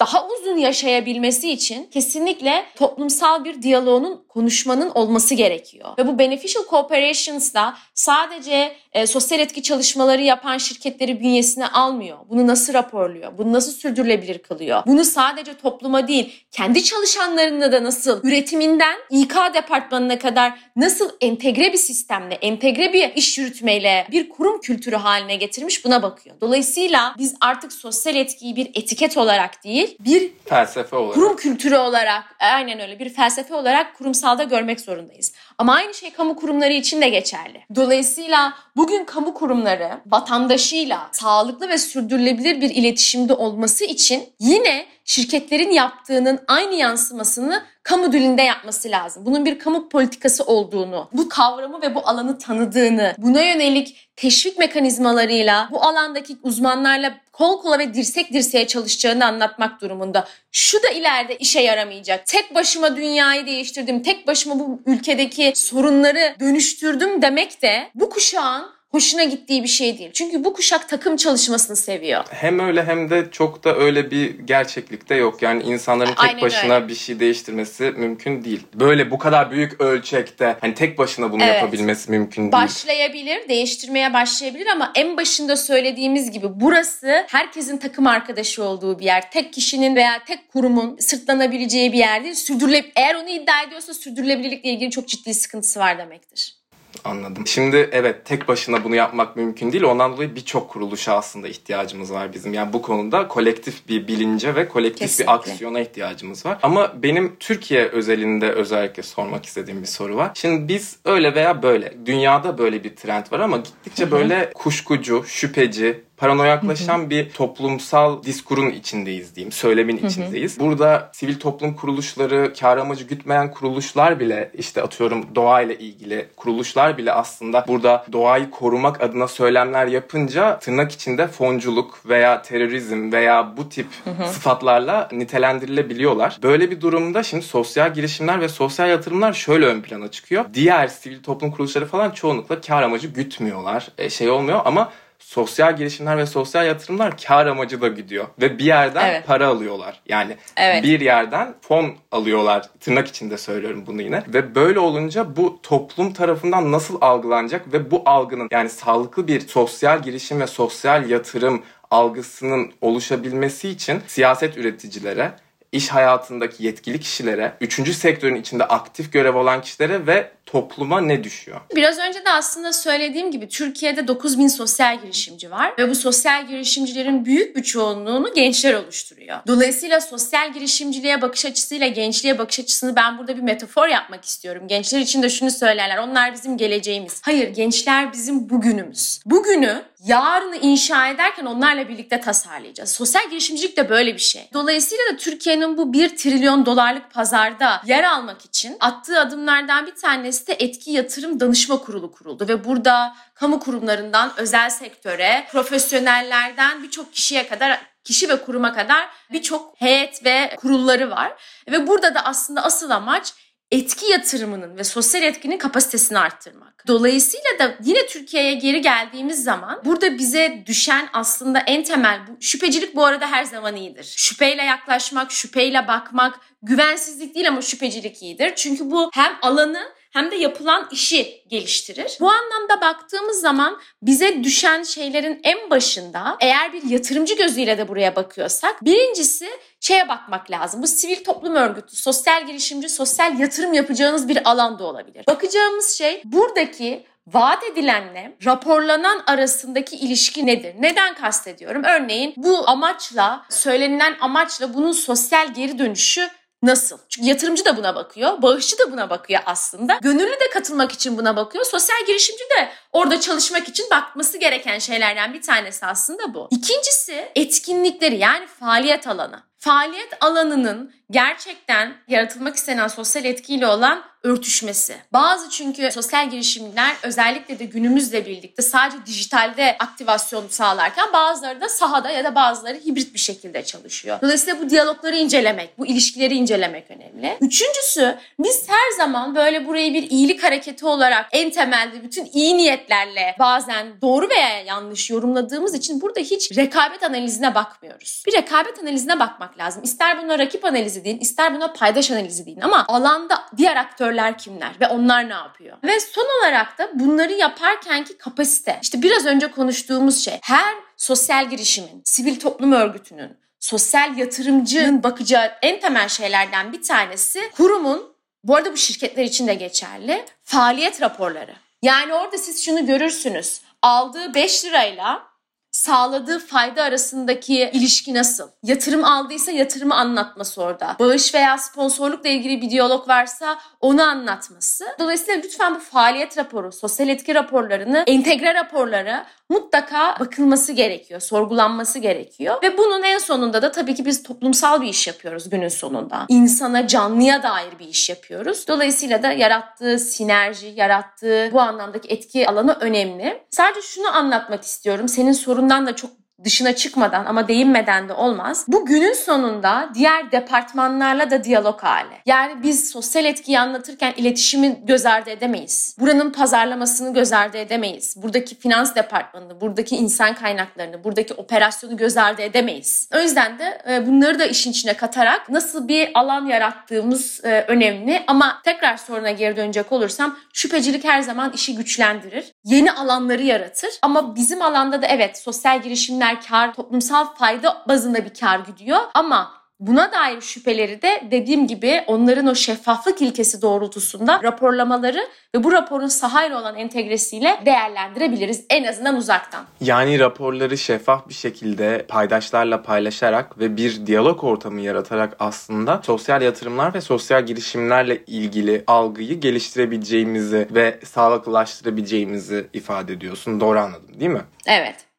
[0.00, 5.88] daha uzun yaşayabilmesi için kesinlikle toplumsal bir diyaloğunun, konuşmanın olması gerekiyor.
[5.98, 12.18] Ve bu beneficial cooperations'da sadece e, sosyal etki çalışmaları yapan şirketleri bünyesine almıyor.
[12.30, 13.38] Bunu nasıl raporluyor?
[13.38, 14.82] Bunu nasıl sürdürülebilir kılıyor?
[14.86, 21.78] Bunu sadece topluma değil, kendi çalışanlarına da nasıl üretiminden İK departmanına kadar nasıl entegre bir
[21.78, 26.36] sistemle, entegre bir iş yürütmeyle bir kurum kültürü haline getirmiş buna bakıyor.
[26.40, 31.14] Dolayısıyla biz artık sosyal etkiyi bir etiket olarak değil, bir Felsefe olarak.
[31.14, 35.32] kurum kültürü olarak, aynen öyle bir felsefe olarak kurumsalda görmek zorundayız.
[35.60, 37.64] Ama aynı şey kamu kurumları için de geçerli.
[37.74, 46.40] Dolayısıyla bugün kamu kurumları vatandaşıyla sağlıklı ve sürdürülebilir bir iletişimde olması için yine şirketlerin yaptığının
[46.48, 49.26] aynı yansımasını kamu dilinde yapması lazım.
[49.26, 55.68] Bunun bir kamu politikası olduğunu, bu kavramı ve bu alanı tanıdığını, buna yönelik teşvik mekanizmalarıyla
[55.72, 60.28] bu alandaki uzmanlarla kol kola ve dirsek dirseğe çalışacağını anlatmak durumunda.
[60.52, 62.26] Şu da ileride işe yaramayacak.
[62.26, 69.24] Tek başıma dünyayı değiştirdim, tek başıma bu ülkedeki sorunları dönüştürdüm demek de bu kuşağın hoşuna
[69.24, 70.10] gittiği bir şey değil.
[70.14, 72.24] Çünkü bu kuşak takım çalışmasını seviyor.
[72.30, 75.42] Hem öyle hem de çok da öyle bir gerçeklikte yok.
[75.42, 76.88] Yani insanların tek Aynen başına öyle.
[76.88, 78.60] bir şey değiştirmesi mümkün değil.
[78.74, 81.54] Böyle bu kadar büyük ölçekte hani tek başına bunu Evet.
[81.54, 82.52] yapabilmesi mümkün değil.
[82.52, 89.30] Başlayabilir, değiştirmeye başlayabilir ama en başında söylediğimiz gibi burası herkesin takım arkadaşı olduğu bir yer.
[89.30, 92.34] Tek kişinin veya tek kurumun sırtlanabileceği bir yer değil.
[92.34, 96.59] Sürdürüle eğer onu iddia ediyorsa sürdürülebilirlikle ilgili çok ciddi sıkıntısı var demektir.
[97.04, 97.46] Anladım.
[97.46, 99.84] Şimdi evet tek başına bunu yapmak mümkün değil.
[99.84, 102.54] Ondan dolayı birçok kuruluşa aslında ihtiyacımız var bizim.
[102.54, 105.32] Yani bu konuda kolektif bir bilince ve kolektif Kesinlikle.
[105.32, 106.58] bir aksiyona ihtiyacımız var.
[106.62, 110.30] Ama benim Türkiye özelinde özellikle sormak istediğim bir soru var.
[110.34, 116.04] Şimdi biz öyle veya böyle dünyada böyle bir trend var ama gittikçe böyle kuşkucu, şüpheci,
[116.20, 120.60] paranoyaklaşan bir toplumsal diskurun içindeyiz diyeyim, söylemin içindeyiz.
[120.60, 127.12] Burada sivil toplum kuruluşları, kar amacı gütmeyen kuruluşlar bile işte atıyorum doğayla ilgili kuruluşlar bile
[127.12, 133.86] aslında burada doğayı korumak adına söylemler yapınca tırnak içinde fonculuk veya terörizm veya bu tip
[134.26, 136.38] sıfatlarla nitelendirilebiliyorlar.
[136.42, 140.44] Böyle bir durumda şimdi sosyal girişimler ve sosyal yatırımlar şöyle ön plana çıkıyor.
[140.54, 143.88] Diğer sivil toplum kuruluşları falan çoğunlukla kar amacı gütmüyorlar.
[143.98, 144.92] E, şey olmuyor ama
[145.30, 148.26] sosyal girişimler ve sosyal yatırımlar kar amacı da gidiyor.
[148.40, 149.26] Ve bir yerden Evet.
[149.26, 150.00] para alıyorlar.
[150.08, 150.84] Yani Evet.
[150.84, 152.62] bir yerden fon alıyorlar.
[152.80, 154.22] Tırnak içinde söylüyorum bunu yine.
[154.28, 160.02] Ve böyle olunca bu toplum tarafından nasıl algılanacak ve bu algının yani sağlıklı bir sosyal
[160.02, 165.32] girişim ve sosyal yatırım algısının oluşabilmesi için siyaset üreticilere,
[165.72, 171.60] iş hayatındaki yetkili kişilere, üçüncü sektörün içinde aktif görev olan kişilere ve topluma ne düşüyor?
[171.76, 177.24] Biraz önce de aslında söylediğim gibi Türkiye'de 9000 sosyal girişimci var ve bu sosyal girişimcilerin
[177.24, 179.38] büyük bir çoğunluğunu gençler oluşturuyor.
[179.46, 184.68] Dolayısıyla sosyal girişimciliğe bakış açısıyla gençliğe bakış açısını ben burada bir metafor yapmak istiyorum.
[184.68, 185.98] Gençler için de şunu söylerler.
[185.98, 187.20] Onlar bizim geleceğimiz.
[187.24, 189.20] Hayır, gençler bizim bugünümüz.
[189.26, 192.90] Bugünü yarını inşa ederken onlarla birlikte tasarlayacağız.
[192.90, 194.48] Sosyal girişimcilik de böyle bir şey.
[194.52, 200.46] Dolayısıyla da Türkiye'nin bu 1 trilyon dolarlık pazarda yer almak için attığı adımlardan bir tanesi
[200.46, 207.48] de etki yatırım danışma kurulu kuruldu ve burada kamu kurumlarından özel sektöre, profesyonellerden birçok kişiye
[207.48, 211.32] kadar kişi ve kuruma kadar birçok heyet ve kurulları var.
[211.70, 213.34] Ve burada da aslında asıl amaç
[213.70, 216.84] etki yatırımının ve sosyal etkinin kapasitesini arttırmak.
[216.86, 222.96] Dolayısıyla da yine Türkiye'ye geri geldiğimiz zaman burada bize düşen aslında en temel bu şüphecilik
[222.96, 224.14] bu arada her zaman iyidir.
[224.16, 228.52] Şüpheyle yaklaşmak, şüpheyle bakmak, güvensizlik değil ama şüphecilik iyidir.
[228.56, 229.80] Çünkü bu hem alanı
[230.10, 232.16] hem de yapılan işi geliştirir.
[232.20, 238.16] Bu anlamda baktığımız zaman bize düşen şeylerin en başında eğer bir yatırımcı gözüyle de buraya
[238.16, 239.48] bakıyorsak birincisi
[239.80, 240.82] şeye bakmak lazım.
[240.82, 245.24] Bu sivil toplum örgütü, sosyal girişimci, sosyal yatırım yapacağınız bir alan da olabilir.
[245.26, 250.74] Bakacağımız şey buradaki vaat edilenle raporlanan arasındaki ilişki nedir?
[250.80, 251.82] Neden kastediyorum?
[251.84, 256.30] Örneğin bu amaçla, söylenilen amaçla bunun sosyal geri dönüşü
[256.62, 256.98] Nasıl?
[257.08, 259.98] Çünkü yatırımcı da buna bakıyor, bağışçı da buna bakıyor aslında.
[260.02, 261.64] Gönüllü de katılmak için buna bakıyor.
[261.64, 266.48] Sosyal girişimci de orada çalışmak için bakması gereken şeylerden bir tanesi aslında bu.
[266.50, 269.42] İkincisi etkinlikleri yani faaliyet alanı.
[269.58, 274.96] Faaliyet alanının gerçekten yaratılmak istenen sosyal etkiyle olan örtüşmesi.
[275.12, 282.10] Bazı çünkü sosyal girişimler özellikle de günümüzle birlikte sadece dijitalde aktivasyon sağlarken bazıları da sahada
[282.10, 284.18] ya da bazıları hibrit bir şekilde çalışıyor.
[284.22, 287.36] Dolayısıyla bu diyalogları incelemek, bu ilişkileri incelemek önemli.
[287.40, 293.36] Üçüncüsü biz her zaman böyle burayı bir iyilik hareketi olarak en temelde bütün iyi niyetlerle
[293.38, 298.22] bazen doğru veya yanlış yorumladığımız için burada hiç rekabet analizine bakmıyoruz.
[298.26, 299.82] Bir rekabet analizine bakmak lazım.
[299.82, 304.70] İster buna rakip analizi deyin, ister buna paydaş analizi deyin ama alanda diğer aktörler kimler
[304.80, 305.76] ve onlar ne yapıyor?
[305.84, 308.78] Ve son olarak da bunları yaparkenki kapasite.
[308.82, 310.38] İşte biraz önce konuştuğumuz şey.
[310.42, 318.12] Her sosyal girişimin, sivil toplum örgütünün, sosyal yatırımcının bakacağı en temel şeylerden bir tanesi kurumun,
[318.44, 321.54] bu arada bu şirketler için de geçerli, faaliyet raporları.
[321.82, 323.60] Yani orada siz şunu görürsünüz.
[323.82, 325.29] Aldığı 5 lirayla
[325.72, 328.48] sağladığı fayda arasındaki ilişki nasıl?
[328.62, 330.96] Yatırım aldıysa yatırımı anlatması orada.
[330.98, 334.84] Bağış veya sponsorlukla ilgili bir diyalog varsa onu anlatması.
[334.98, 342.62] Dolayısıyla lütfen bu faaliyet raporu, sosyal etki raporlarını, entegre raporları mutlaka bakılması gerekiyor, sorgulanması gerekiyor.
[342.62, 346.26] Ve bunun en sonunda da tabii ki biz toplumsal bir iş yapıyoruz günün sonunda.
[346.28, 348.68] İnsana, canlıya dair bir iş yapıyoruz.
[348.68, 353.42] Dolayısıyla da yarattığı sinerji, yarattığı bu anlamdaki etki alanı önemli.
[353.50, 355.08] Sadece şunu anlatmak istiyorum.
[355.08, 358.64] Senin sorundan da çok dışına çıkmadan ama değinmeden de olmaz.
[358.68, 362.14] Bu günün sonunda diğer departmanlarla da diyalog hali.
[362.26, 365.96] Yani biz sosyal etkiyi anlatırken iletişimi göz ardı edemeyiz.
[366.00, 368.14] Buranın pazarlamasını göz ardı edemeyiz.
[368.22, 373.08] Buradaki finans departmanını, buradaki insan kaynaklarını, buradaki operasyonu göz ardı edemeyiz.
[373.16, 378.22] O yüzden de e, bunları da işin içine katarak nasıl bir alan yarattığımız e, önemli.
[378.26, 382.52] Ama tekrar soruna geri dönecek olursam şüphecilik her zaman işi güçlendirir.
[382.64, 383.90] Yeni alanları yaratır.
[384.02, 389.60] Ama bizim alanda da evet sosyal girişimler kar, toplumsal fayda bazında bir kar gidiyor ama
[389.80, 396.06] Buna dair şüpheleri de dediğim gibi onların o şeffaflık ilkesi doğrultusunda raporlamaları ve bu raporun
[396.06, 399.64] sahayla olan entegresiyle değerlendirebiliriz en azından uzaktan.
[399.80, 406.94] Yani raporları şeffaf bir şekilde paydaşlarla paylaşarak ve bir diyalog ortamı yaratarak aslında sosyal yatırımlar
[406.94, 413.60] ve sosyal girişimlerle ilgili algıyı geliştirebileceğimizi ve sağlıklılaştırabileceğimizi ifade ediyorsun.
[413.60, 414.42] Doğru anladım değil mi?
[414.66, 415.09] Evet.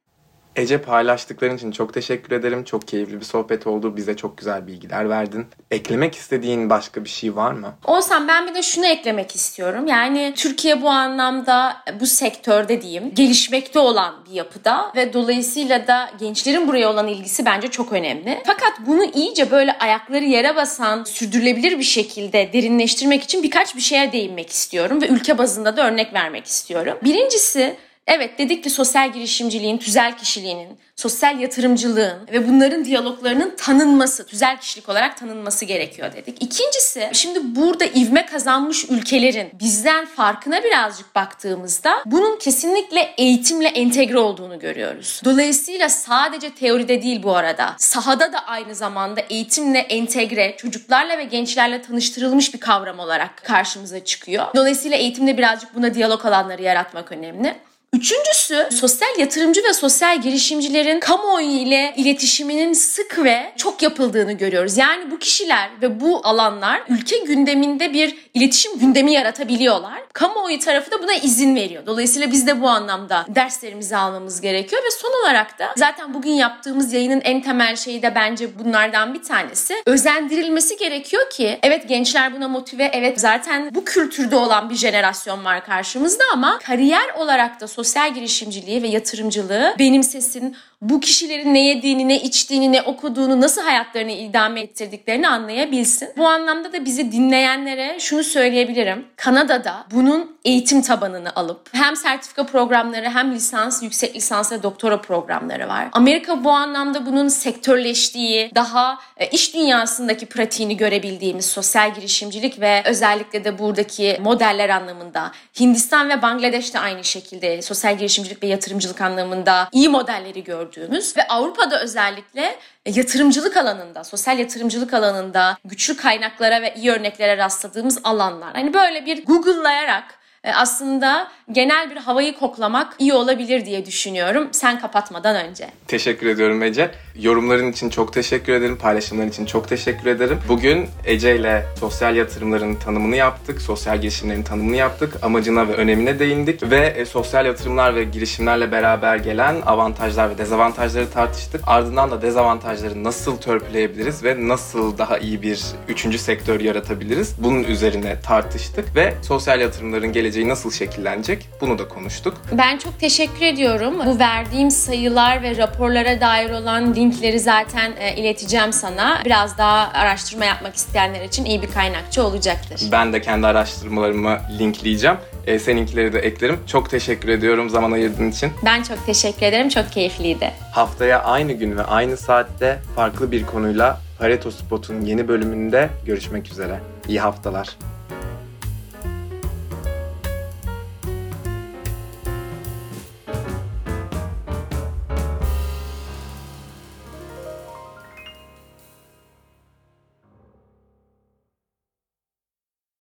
[0.56, 2.64] Ece paylaştıkların için çok teşekkür ederim.
[2.64, 3.98] Çok keyifli bir sohbet oldu.
[3.98, 5.46] Bize çok güzel bilgiler verdin.
[5.72, 7.74] Eklemek istediğin başka bir şey var mı?
[7.86, 9.88] Olsam ben bir de şunu eklemek istiyorum.
[9.88, 16.68] Yani Türkiye bu anlamda bu sektörde diyeyim gelişmekte olan bir yapıda ve dolayısıyla da gençlerin
[16.68, 18.42] buraya olan ilgisi bence çok önemli.
[18.46, 24.12] Fakat bunu iyice böyle ayakları yere basan, sürdürülebilir bir şekilde derinleştirmek için birkaç bir şeye
[24.12, 26.98] değinmek istiyorum ve ülke bazında da örnek vermek istiyorum.
[27.04, 34.60] Birincisi Evet dedik ki sosyal girişimciliğin, tüzel kişiliğinin, sosyal yatırımcılığın ve bunların diyaloglarının tanınması, tüzel
[34.60, 36.44] kişilik olarak tanınması gerekiyor dedik.
[36.44, 44.60] İkincisi şimdi burada ivme kazanmış ülkelerin bizden farkına birazcık baktığımızda bunun kesinlikle eğitimle entegre olduğunu
[44.60, 45.22] görüyoruz.
[45.26, 47.76] Dolayısıyla sadece teoride değil bu arada.
[47.78, 54.46] Sahada da aynı zamanda eğitimle entegre, çocuklarla ve gençlerle tanıştırılmış bir kavram olarak karşımıza çıkıyor.
[54.56, 57.56] Dolayısıyla eğitimde birazcık buna diyalog alanları yaratmak önemli.
[57.96, 64.78] Üçüncüsü sosyal yatırımcı ve sosyal girişimcilerin kamuoyu ile iletişiminin sık ve çok yapıldığını görüyoruz.
[64.78, 70.02] Yani bu kişiler ve bu alanlar ülke gündeminde bir iletişim gündemi yaratabiliyorlar.
[70.14, 71.86] Kamuoyu tarafı da buna izin veriyor.
[71.86, 76.94] Dolayısıyla biz de bu anlamda derslerimizi almamız gerekiyor ve son olarak da zaten bugün yaptığımız
[76.94, 79.76] yayının en temel şeyi de bence bunlardan bir tanesi.
[79.86, 85.66] Özendirilmesi gerekiyor ki evet gençler buna motive, evet zaten bu kültürde olan bir jenerasyon var
[85.66, 92.22] karşımızda ama kariyer olarak da sosyal girişimciliği ve yatırımcılığı benimsesin, bu kişilerin ne yediğini, ne
[92.22, 96.10] içtiğini, ne okuduğunu, nasıl hayatlarını idame ettirdiklerini anlayabilsin.
[96.18, 99.06] Bu anlamda da bizi dinleyenlere şunu söyleyebilirim.
[99.16, 105.68] Kanada'da bunun eğitim tabanını alıp hem sertifika programları hem lisans, yüksek lisans ve doktora programları
[105.68, 105.88] var.
[105.92, 113.44] Amerika bu anlamda bunun sektörleştiği, daha e, iş dünyasındaki pratiğini görebildiğimiz sosyal girişimcilik ve özellikle
[113.44, 119.70] de buradaki modeller anlamında Hindistan ve Bangladeş de aynı şekilde sosyal girişimcilik ve yatırımcılık anlamında
[119.72, 126.92] iyi modelleri gördüğümüz ve Avrupa'da özellikle yatırımcılık alanında, sosyal yatırımcılık alanında güçlü kaynaklara ve iyi
[126.92, 128.54] örneklere rastladığımız alanlar.
[128.54, 134.80] Hani böyle bir Google'layarak e, aslında genel bir havayı koklamak iyi olabilir diye düşünüyorum sen
[134.80, 135.68] kapatmadan önce.
[135.88, 136.92] Teşekkür ediyorum Ece.
[137.16, 138.78] Yorumların için çok teşekkür ederim.
[138.78, 140.40] Paylaşımların için çok teşekkür ederim.
[140.48, 143.62] Bugün Ece ile sosyal yatırımların tanımını yaptık.
[143.62, 145.24] Sosyal girişimlerin tanımını yaptık.
[145.24, 146.64] Amacına ve önemine değindik.
[146.64, 151.62] Ve e, sosyal yatırımlar ve girişimlerle beraber gelen avantajlar ve dezavantajları tartıştık.
[151.68, 157.36] Ardından da dezavantajları nasıl törpüleyebiliriz ve nasıl daha iyi bir üçüncü sektör yaratabiliriz?
[157.44, 161.50] Bunun üzerine tartıştık ve sosyal yatırımların geleceği nasıl şekillenecek?
[161.62, 162.42] Bunu da konuştuk.
[162.52, 163.94] Ben çok teşekkür ediyorum.
[164.06, 169.22] Bu verdiğim sayılar ve raporlara dair olan linkleri zaten e, ileteceğim sana.
[169.26, 172.82] Biraz daha araştırma yapmak isteyenler için iyi bir kaynakçı olacaktır.
[172.92, 175.18] Ben de kendi araştırmalarımı linkleyeceğim.
[175.48, 176.60] E, seninkileri de eklerim.
[176.68, 178.52] Çok teşekkür ediyorum zaman ayırdığın için.
[178.66, 179.70] Ben çok teşekkür ederim.
[179.70, 180.52] Çok keyifliydi.
[180.72, 186.80] Haftaya aynı gün ve aynı saatte farklı bir konuyla Pareto Spot'un yeni bölümünde görüşmek üzere.
[187.08, 187.68] İyi haftalar.